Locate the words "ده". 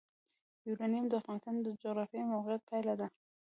2.99-3.07